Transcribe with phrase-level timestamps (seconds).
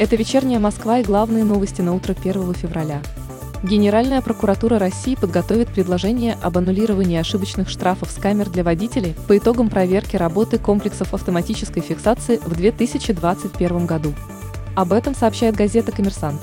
[0.00, 3.02] Это вечерняя Москва и главные новости на утро 1 февраля.
[3.62, 9.68] Генеральная прокуратура России подготовит предложение об аннулировании ошибочных штрафов с камер для водителей по итогам
[9.68, 14.14] проверки работы комплексов автоматической фиксации в 2021 году.
[14.74, 16.40] Об этом сообщает газета «Коммерсант».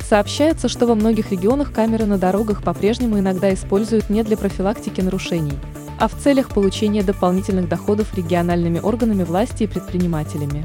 [0.00, 5.58] Сообщается, что во многих регионах камеры на дорогах по-прежнему иногда используют не для профилактики нарушений,
[6.00, 10.64] а в целях получения дополнительных доходов региональными органами власти и предпринимателями.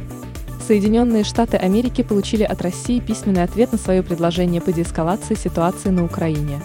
[0.61, 6.05] Соединенные Штаты Америки получили от России письменный ответ на свое предложение по деэскалации ситуации на
[6.05, 6.61] Украине.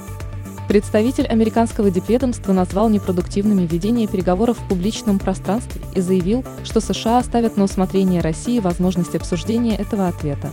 [0.69, 7.56] Представитель американского дипведомства назвал непродуктивными ведение переговоров в публичном пространстве и заявил, что США оставят
[7.56, 10.50] на усмотрение России возможность обсуждения этого ответа.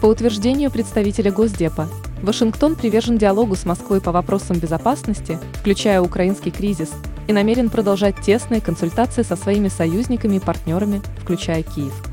[0.00, 1.88] По утверждению представителя Госдепа,
[2.22, 6.90] Вашингтон привержен диалогу с Москвой по вопросам безопасности, включая украинский кризис,
[7.26, 12.09] и намерен продолжать тесные консультации со своими союзниками и партнерами, включая Киев.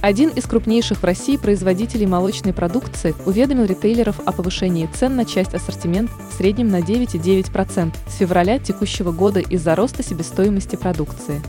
[0.00, 5.52] Один из крупнейших в России производителей молочной продукции уведомил ритейлеров о повышении цен на часть
[5.52, 11.42] ассортимент в среднем на 9,9% с февраля текущего года из-за роста себестоимости продукции.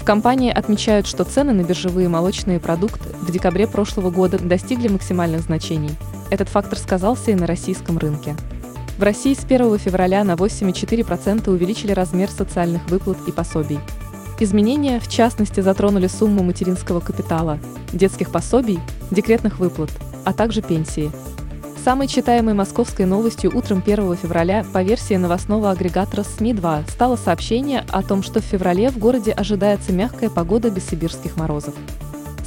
[0.00, 5.42] В компании отмечают, что цены на биржевые молочные продукты в декабре прошлого года достигли максимальных
[5.42, 5.92] значений.
[6.30, 8.34] Этот фактор сказался и на российском рынке.
[8.98, 13.78] В России с 1 февраля на 8,4% увеличили размер социальных выплат и пособий.
[14.40, 17.58] Изменения, в частности, затронули сумму материнского капитала,
[17.92, 19.90] детских пособий, декретных выплат,
[20.24, 21.12] а также пенсии.
[21.84, 28.02] Самой читаемой московской новостью утром 1 февраля по версии новостного агрегатора СМИ-2 стало сообщение о
[28.02, 31.74] том, что в феврале в городе ожидается мягкая погода без сибирских морозов.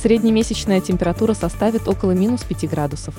[0.01, 3.13] Среднемесячная температура составит около минус 5 градусов.